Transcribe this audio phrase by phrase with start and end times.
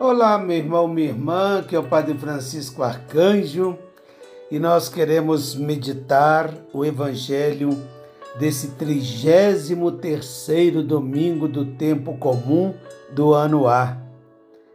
[0.00, 3.78] Olá, meu irmão, minha irmã, que é o Padre Francisco Arcanjo,
[4.50, 7.78] e nós queremos meditar o Evangelho
[8.36, 9.68] desse 33
[10.84, 12.74] domingo do tempo comum
[13.12, 13.96] do ano A.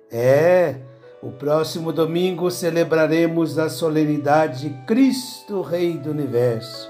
[0.09, 0.77] É,
[1.21, 6.89] o próximo domingo celebraremos a solenidade de Cristo Rei do Universo.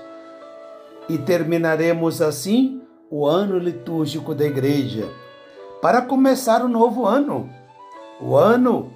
[1.09, 5.09] E terminaremos assim o ano litúrgico da Igreja.
[5.81, 7.49] Para começar o novo ano
[8.21, 8.91] o ano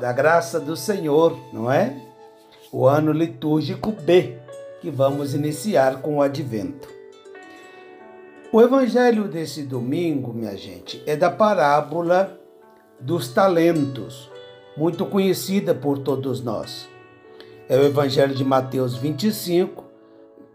[0.00, 1.96] da graça do Senhor, não é?
[2.72, 4.38] O ano litúrgico B,
[4.80, 6.88] que vamos iniciar com o advento.
[8.52, 12.38] O evangelho desse domingo, minha gente, é da parábola
[12.98, 14.30] dos talentos,
[14.76, 16.88] muito conhecida por todos nós.
[17.68, 19.84] É o evangelho de Mateus 25,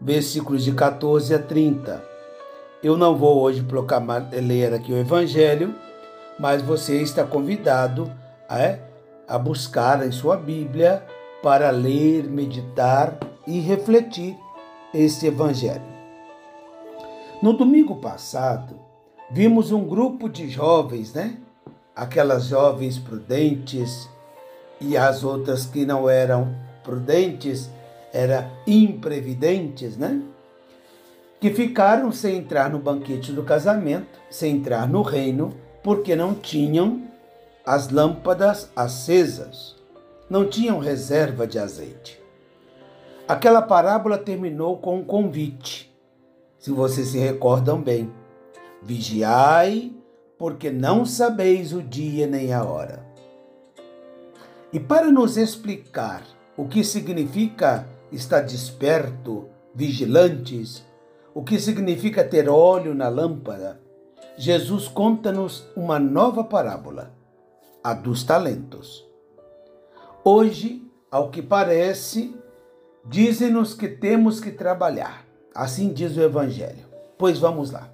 [0.00, 2.04] versículos de 14 a 30.
[2.82, 5.74] Eu não vou hoje proclamar, ler aqui o evangelho,
[6.38, 8.10] mas você está convidado
[8.48, 8.78] é,
[9.26, 11.04] a buscar em sua Bíblia
[11.42, 14.36] para ler, meditar e refletir
[14.94, 15.82] este Evangelho.
[17.42, 18.78] No domingo passado,
[19.30, 21.36] vimos um grupo de jovens, né?
[21.94, 24.08] Aquelas jovens prudentes
[24.80, 27.70] e as outras que não eram prudentes,
[28.12, 30.22] eram imprevidentes, né?
[31.40, 35.54] Que ficaram sem entrar no banquete do casamento, sem entrar no reino
[35.88, 37.00] porque não tinham
[37.64, 39.74] as lâmpadas acesas,
[40.28, 42.22] não tinham reserva de azeite.
[43.26, 45.90] Aquela parábola terminou com um convite,
[46.58, 48.12] se vocês se recordam bem.
[48.82, 49.90] Vigiai,
[50.36, 53.02] porque não sabeis o dia nem a hora.
[54.70, 56.22] E para nos explicar
[56.54, 60.84] o que significa estar desperto, vigilantes,
[61.32, 63.87] o que significa ter óleo na lâmpada,
[64.36, 67.12] Jesus conta-nos uma nova parábola,
[67.82, 69.04] a dos talentos.
[70.22, 72.36] Hoje, ao que parece,
[73.04, 75.24] dizem-nos que temos que trabalhar.
[75.54, 76.86] Assim diz o Evangelho.
[77.16, 77.90] Pois vamos lá.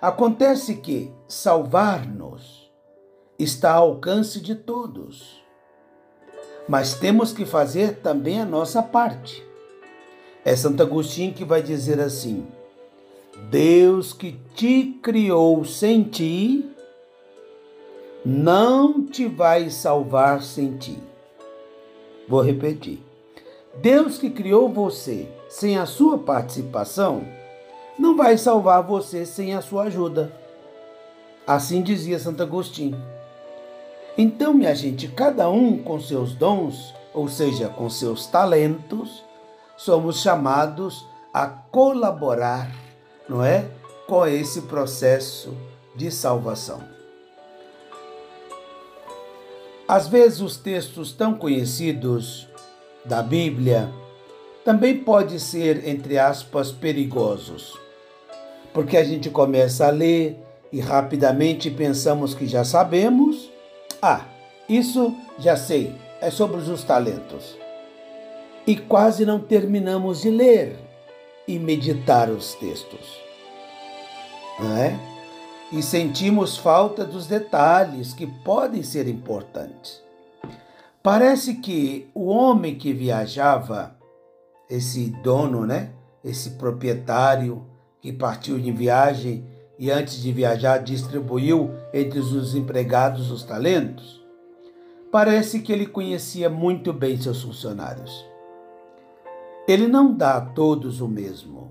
[0.00, 2.70] Acontece que salvar-nos
[3.38, 5.42] está ao alcance de todos,
[6.68, 9.44] mas temos que fazer também a nossa parte.
[10.44, 12.46] É Santo Agostinho que vai dizer assim:
[13.50, 16.64] Deus que te criou sem ti,
[18.24, 20.98] não te vai salvar sem ti.
[22.28, 23.02] Vou repetir.
[23.76, 27.26] Deus que criou você sem a sua participação,
[27.98, 30.32] não vai salvar você sem a sua ajuda.
[31.46, 33.02] Assim dizia Santo Agostinho.
[34.16, 39.24] Então, minha gente, cada um com seus dons, ou seja, com seus talentos,
[39.76, 42.70] somos chamados a colaborar
[43.28, 43.66] não é?
[44.06, 45.56] Com esse processo
[45.94, 46.82] de salvação.
[49.86, 52.48] Às vezes os textos tão conhecidos
[53.04, 53.92] da Bíblia
[54.64, 57.78] também pode ser entre aspas perigosos.
[58.72, 60.38] Porque a gente começa a ler
[60.72, 63.50] e rapidamente pensamos que já sabemos.
[64.00, 64.24] Ah,
[64.68, 67.56] isso já sei, é sobre os talentos.
[68.66, 70.78] E quase não terminamos de ler
[71.46, 73.20] e meditar os textos.
[74.58, 74.98] Não é?
[75.72, 80.02] E sentimos falta dos detalhes que podem ser importantes.
[81.02, 83.96] Parece que o homem que viajava,
[84.70, 85.90] esse dono, né?
[86.22, 87.66] Esse proprietário
[88.00, 89.44] que partiu de viagem
[89.78, 94.22] e antes de viajar distribuiu entre os empregados os talentos,
[95.10, 98.31] parece que ele conhecia muito bem seus funcionários.
[99.66, 101.70] Ele não dá a todos o mesmo,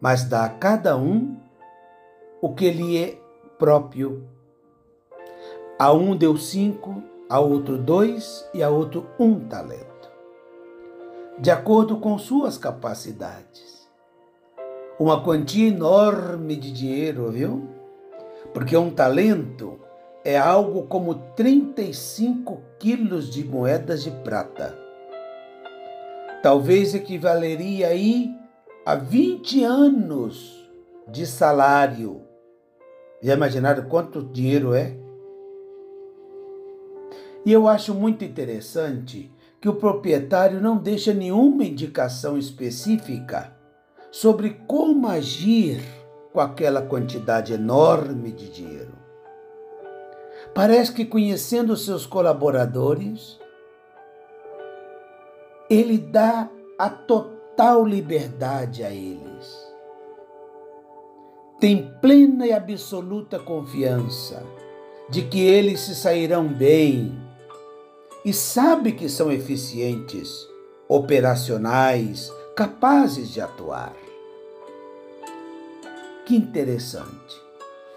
[0.00, 1.36] mas dá a cada um
[2.40, 3.20] o que lhe é
[3.58, 4.26] próprio.
[5.78, 10.10] A um deu cinco, a outro dois e a outro um talento,
[11.38, 13.86] de acordo com suas capacidades.
[14.98, 17.68] Uma quantia enorme de dinheiro, viu?
[18.54, 19.78] Porque um talento
[20.24, 24.87] é algo como 35 quilos de moedas de prata
[26.42, 28.34] talvez equivaleria aí
[28.84, 30.68] a 20 anos
[31.08, 32.22] de salário.
[33.22, 34.96] Já imaginaram quanto dinheiro é?
[37.44, 43.56] E eu acho muito interessante que o proprietário não deixa nenhuma indicação específica
[44.10, 45.82] sobre como agir
[46.32, 48.92] com aquela quantidade enorme de dinheiro.
[50.54, 53.38] Parece que conhecendo seus colaboradores,
[55.68, 56.48] ele dá
[56.78, 59.68] a total liberdade a eles.
[61.60, 64.44] Tem plena e absoluta confiança
[65.10, 67.18] de que eles se sairão bem
[68.24, 70.46] e sabe que são eficientes,
[70.88, 73.94] operacionais, capazes de atuar.
[76.24, 77.42] Que interessante.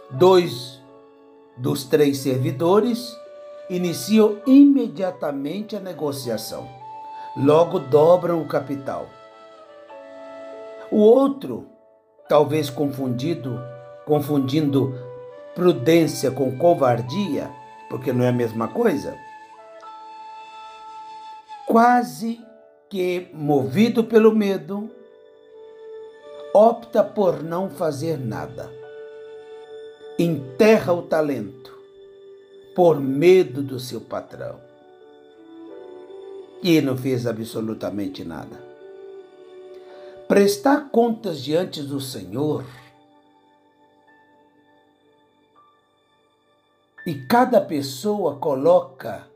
[0.10, 0.82] Dois
[1.58, 3.16] dos três servidores
[3.70, 6.81] iniciam imediatamente a negociação.
[7.36, 9.08] Logo dobram o capital.
[10.92, 11.66] O outro,
[12.28, 13.58] talvez confundido,
[14.06, 14.94] confundindo
[15.56, 17.50] prudência com covardia,
[17.90, 19.18] porque não é a mesma coisa,
[21.66, 22.46] quase
[22.90, 24.90] que movido pelo medo,
[26.54, 28.70] opta por não fazer nada.
[30.20, 31.74] Enterra o talento
[32.76, 34.71] por medo do seu patrão.
[36.64, 38.64] E não fez absolutamente nada.
[40.28, 42.64] Prestar contas diante do Senhor
[47.06, 49.28] e cada pessoa coloca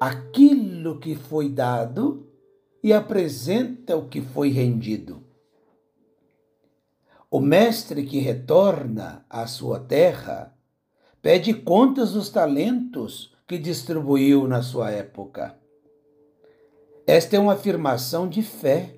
[0.00, 2.26] aquilo que foi dado
[2.82, 5.22] e apresenta o que foi rendido.
[7.30, 10.56] O mestre que retorna à sua terra
[11.20, 15.58] pede contas dos talentos que distribuiu na sua época.
[17.08, 18.94] Esta é uma afirmação de fé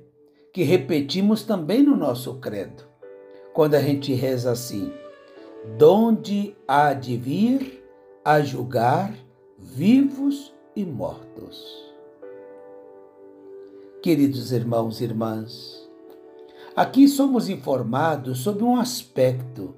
[0.52, 2.82] que repetimos também no nosso credo,
[3.52, 4.92] quando a gente reza assim:
[5.78, 7.84] Donde há de vir
[8.24, 9.14] a julgar
[9.56, 11.64] vivos e mortos.
[14.02, 15.88] Queridos irmãos e irmãs,
[16.74, 19.72] aqui somos informados sobre um aspecto.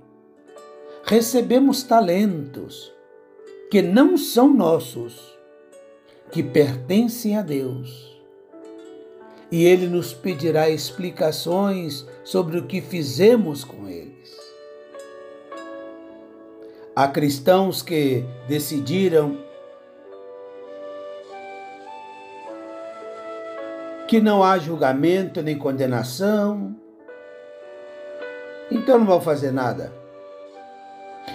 [1.05, 2.90] Recebemos talentos
[3.70, 5.20] que não são nossos,
[6.31, 8.12] que pertencem a Deus.
[9.52, 14.34] E Ele nos pedirá explicações sobre o que fizemos com eles.
[16.96, 19.38] Há cristãos que decidiram
[24.08, 26.76] que não há julgamento nem condenação,
[28.70, 29.93] então não vão fazer nada.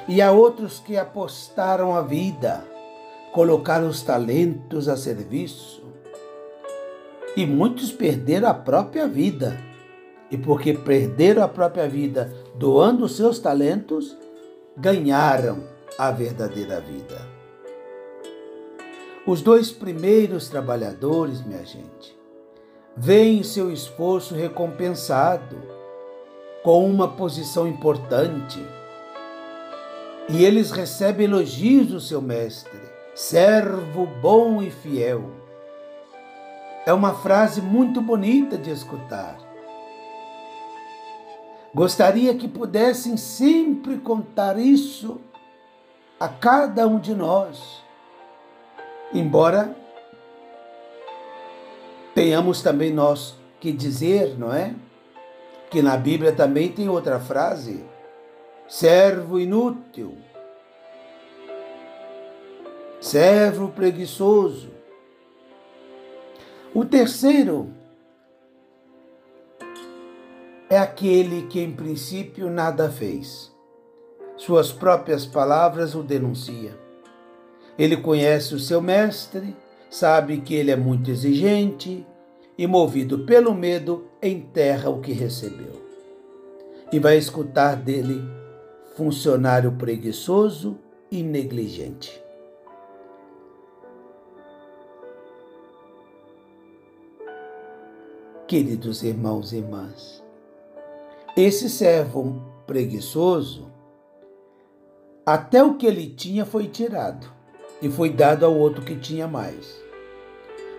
[0.08, 2.64] E há outros que apostaram a vida,
[3.32, 5.86] colocaram os talentos a serviço.
[7.38, 9.56] E muitos perderam a própria vida.
[10.32, 14.18] E porque perderam a própria vida doando seus talentos,
[14.76, 15.64] ganharam
[16.00, 17.22] a verdadeira vida.
[19.28, 22.18] Os dois primeiros trabalhadores, minha gente,
[22.96, 25.58] veem seu esforço recompensado
[26.64, 28.60] com uma posição importante.
[30.28, 32.82] E eles recebem elogios do seu mestre,
[33.14, 35.37] servo bom e fiel.
[36.88, 39.38] É uma frase muito bonita de escutar.
[41.76, 45.20] Gostaria que pudessem sempre contar isso
[46.18, 47.84] a cada um de nós,
[49.14, 49.76] embora
[52.16, 54.74] tenhamos também nós que dizer, não é?
[55.70, 57.84] Que na Bíblia também tem outra frase:
[58.66, 60.18] servo inútil,
[63.02, 64.77] servo preguiçoso.
[66.78, 67.74] O terceiro
[70.70, 73.52] é aquele que em princípio nada fez.
[74.36, 76.78] Suas próprias palavras o denuncia.
[77.80, 79.56] Ele conhece o seu mestre
[79.90, 82.06] sabe que ele é muito exigente
[82.56, 85.82] e, movido pelo medo, enterra o que recebeu.
[86.92, 88.22] E vai escutar dele
[88.96, 90.78] funcionário preguiçoso
[91.10, 92.27] e negligente.
[98.48, 100.24] Queridos irmãos e irmãs,
[101.36, 103.70] esse servo preguiçoso,
[105.26, 107.28] até o que ele tinha foi tirado
[107.82, 109.76] e foi dado ao outro que tinha mais.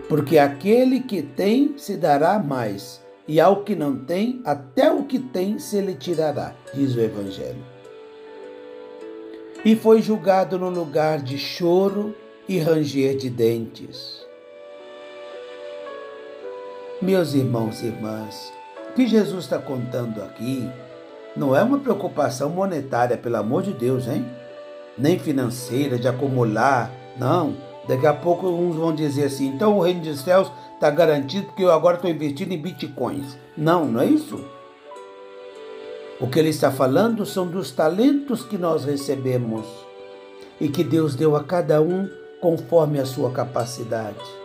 [0.07, 5.19] Porque aquele que tem se dará mais, e ao que não tem, até o que
[5.19, 7.63] tem se lhe tirará, diz o Evangelho.
[9.63, 12.15] E foi julgado no lugar de choro
[12.47, 14.27] e ranger de dentes.
[17.01, 18.51] Meus irmãos e irmãs,
[18.89, 20.69] o que Jesus está contando aqui
[21.33, 24.25] não é uma preocupação monetária, pelo amor de Deus, hein?
[24.97, 26.91] nem financeira, de acumular.
[27.17, 27.55] Não.
[27.87, 31.63] Daqui a pouco uns vão dizer assim: então o reino dos céus está garantido porque
[31.63, 33.37] eu agora estou investindo em bitcoins.
[33.55, 34.43] Não, não é isso.
[36.19, 39.65] O que ele está falando são dos talentos que nós recebemos
[40.59, 42.09] e que Deus deu a cada um
[42.41, 44.38] conforme a sua capacidade.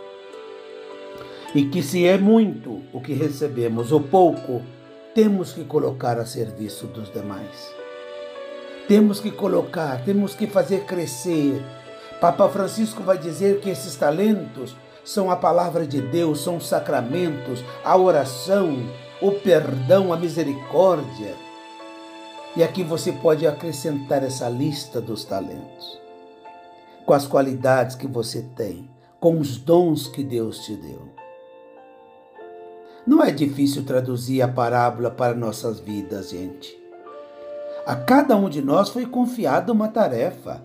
[1.55, 4.61] E que se é muito o que recebemos ou pouco,
[5.13, 7.73] temos que colocar a serviço dos demais.
[8.89, 11.63] Temos que colocar, temos que fazer crescer.
[12.19, 17.63] Papa Francisco vai dizer que esses talentos são a palavra de Deus, são os sacramentos,
[17.85, 18.77] a oração,
[19.21, 21.35] o perdão, a misericórdia.
[22.57, 26.01] E aqui você pode acrescentar essa lista dos talentos,
[27.05, 28.89] com as qualidades que você tem,
[29.21, 31.14] com os dons que Deus te deu.
[33.05, 36.75] Não é difícil traduzir a parábola para nossas vidas, gente.
[37.85, 40.63] A cada um de nós foi confiada uma tarefa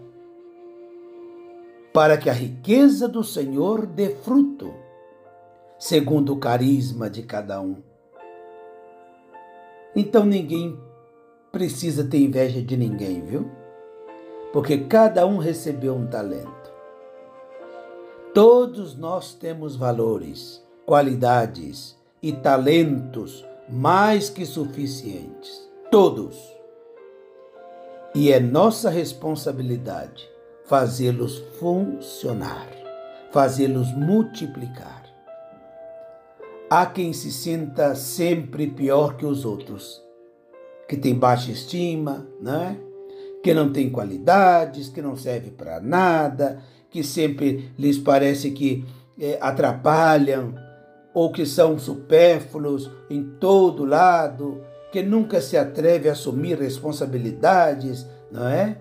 [1.93, 4.73] para que a riqueza do Senhor dê fruto,
[5.79, 7.77] segundo o carisma de cada um.
[9.95, 10.81] Então ninguém
[11.53, 13.51] precisa ter inveja de ninguém, viu?
[14.51, 16.71] Porque cada um recebeu um talento.
[18.33, 25.69] Todos nós temos valores, qualidades e talentos mais que suficientes.
[25.91, 26.61] Todos
[28.15, 30.29] e é nossa responsabilidade
[30.65, 32.69] fazê-los funcionar,
[33.31, 35.05] fazê-los multiplicar.
[36.69, 40.03] Há quem se sinta sempre pior que os outros,
[40.89, 42.77] que tem baixa estima, né?
[43.43, 46.61] que não tem qualidades, que não serve para nada,
[46.91, 48.85] que sempre lhes parece que
[49.19, 50.55] é, atrapalham
[51.21, 58.49] ou que são supérfluos em todo lado, que nunca se atreve a assumir responsabilidades, não
[58.49, 58.81] é?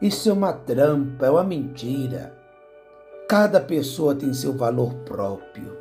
[0.00, 2.36] Isso é uma trampa, é uma mentira.
[3.28, 5.78] Cada pessoa tem seu valor próprio.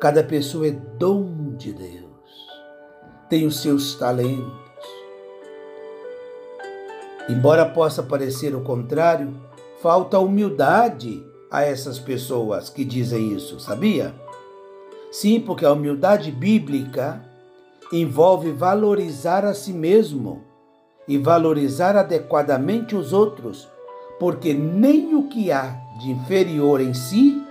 [0.00, 2.48] Cada pessoa é dom de Deus.
[3.28, 4.50] Tem os seus talentos.
[7.28, 9.38] Embora possa parecer o contrário,
[9.82, 11.22] falta humildade
[11.52, 14.14] a essas pessoas que dizem isso, sabia?
[15.10, 17.22] Sim, porque a humildade bíblica
[17.92, 20.42] envolve valorizar a si mesmo
[21.06, 23.68] e valorizar adequadamente os outros,
[24.18, 27.44] porque nem o que há de inferior em si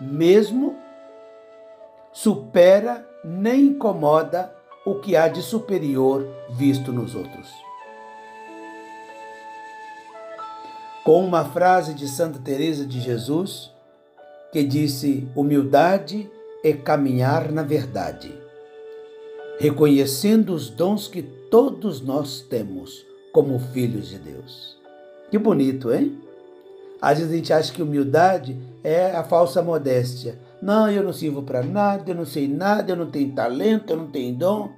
[0.00, 0.76] mesmo
[2.12, 4.54] supera nem incomoda
[4.84, 7.65] o que há de superior visto nos outros.
[11.06, 13.72] Com uma frase de Santa Teresa de Jesus,
[14.52, 16.30] que disse: humildade
[16.62, 18.46] é caminhar na verdade
[19.58, 24.76] reconhecendo os dons que todos nós temos como filhos de Deus.
[25.30, 26.18] Que bonito, hein?
[27.00, 30.38] Às vezes a gente acha que humildade é a falsa modéstia.
[30.62, 33.96] Não, eu não sirvo para nada, eu não sei nada, eu não tenho talento, eu
[33.96, 34.70] não tenho dom.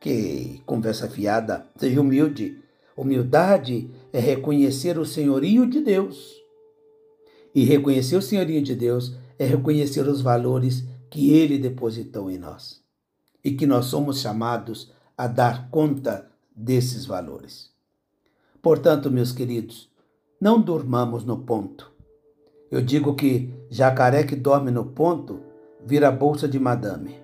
[0.00, 1.66] Que conversa fiada.
[1.76, 2.58] Seja humilde.
[2.96, 6.34] Humildade é reconhecer o senhorio de Deus.
[7.54, 12.82] E reconhecer o senhorio de Deus é reconhecer os valores que ele depositou em nós
[13.44, 17.70] e que nós somos chamados a dar conta desses valores.
[18.62, 19.90] Portanto, meus queridos,
[20.40, 21.90] não durmamos no ponto.
[22.70, 25.40] Eu digo que jacaré que dorme no ponto
[25.84, 27.16] vira bolsa de madame,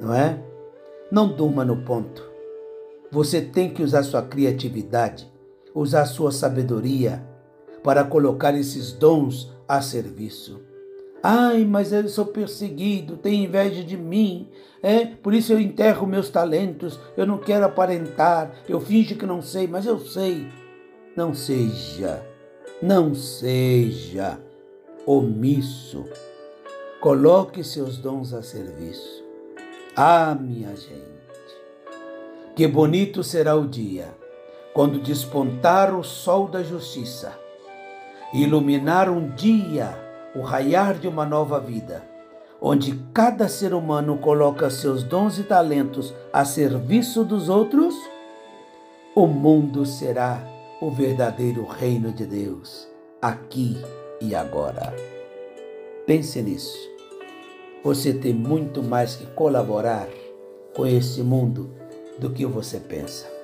[0.00, 0.42] não é?
[1.10, 2.28] Não durma no ponto.
[3.12, 5.30] Você tem que usar sua criatividade,
[5.76, 7.22] usar sua sabedoria
[7.84, 10.62] para colocar esses dons a serviço.
[11.22, 14.48] Ai, mas eu sou perseguido, tem inveja de mim.
[14.82, 16.98] É, por isso eu enterro meus talentos.
[17.16, 18.52] Eu não quero aparentar.
[18.66, 20.46] Eu finjo que não sei, mas eu sei.
[21.14, 22.24] Não seja,
[22.80, 24.38] não seja
[25.04, 26.04] omisso.
[27.00, 29.24] Coloque seus dons a serviço.
[29.94, 31.56] Ah, minha gente,
[32.54, 34.14] que bonito será o dia
[34.76, 37.32] quando despontar o sol da justiça,
[38.34, 39.98] iluminar um dia
[40.34, 42.06] o raiar de uma nova vida,
[42.60, 47.94] onde cada ser humano coloca seus dons e talentos a serviço dos outros,
[49.14, 50.46] o mundo será
[50.82, 52.86] o verdadeiro reino de Deus,
[53.22, 53.78] aqui
[54.20, 54.94] e agora.
[56.06, 56.76] Pense nisso.
[57.82, 60.06] Você tem muito mais que colaborar
[60.74, 61.70] com esse mundo
[62.18, 63.35] do que você pensa.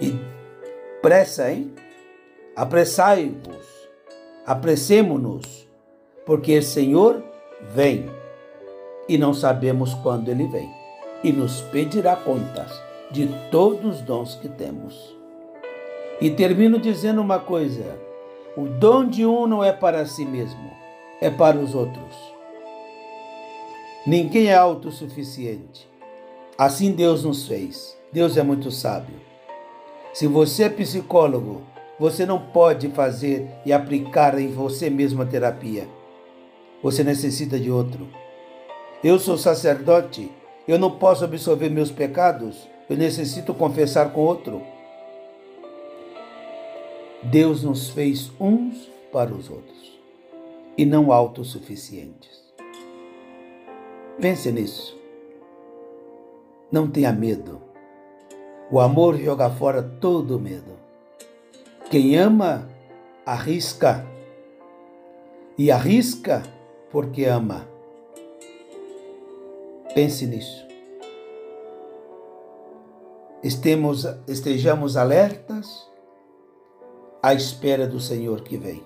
[0.00, 0.18] E
[1.00, 1.72] pressa, hein?
[2.56, 3.84] Apressai-vos
[4.46, 5.66] Apressemo-nos,
[6.26, 7.24] porque o Senhor
[7.74, 8.10] vem
[9.08, 10.70] e não sabemos quando ele vem
[11.22, 12.70] e nos pedirá contas
[13.10, 15.16] de todos os dons que temos.
[16.20, 17.98] E termino dizendo uma coisa:
[18.54, 20.70] o dom de um não é para si mesmo,
[21.22, 22.14] é para os outros.
[24.06, 25.88] Ninguém é autossuficiente.
[26.58, 27.96] Assim Deus nos fez.
[28.12, 29.16] Deus é muito sábio.
[30.14, 31.62] Se você é psicólogo,
[31.98, 35.88] você não pode fazer e aplicar em você mesmo a terapia.
[36.80, 38.06] Você necessita de outro.
[39.02, 40.30] Eu sou sacerdote,
[40.68, 44.62] eu não posso absorver meus pecados, eu necessito confessar com outro.
[47.20, 49.98] Deus nos fez uns para os outros
[50.78, 52.30] e não autossuficientes.
[54.20, 54.96] Pense nisso.
[56.70, 57.63] Não tenha medo.
[58.70, 60.78] O amor joga fora todo medo.
[61.90, 62.68] Quem ama,
[63.24, 64.06] arrisca.
[65.56, 66.42] E arrisca
[66.90, 67.68] porque ama.
[69.94, 70.64] Pense nisso.
[73.42, 75.86] Estemos, estejamos alertas
[77.22, 78.84] à espera do Senhor que vem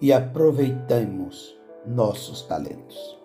[0.00, 3.18] e aproveitamos nossos talentos.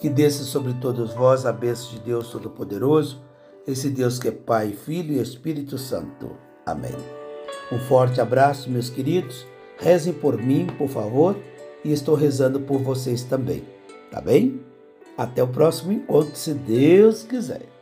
[0.00, 3.22] Que desça sobre todos vós a bênção de Deus Todo-Poderoso,
[3.66, 6.36] esse Deus que é Pai, Filho e Espírito Santo.
[6.64, 6.94] Amém.
[7.72, 9.46] Um forte abraço, meus queridos.
[9.78, 11.36] Rezem por mim, por favor,
[11.84, 13.64] e estou rezando por vocês também.
[14.10, 14.60] Tá bem?
[15.16, 17.75] Até o próximo encontro, se Deus quiser.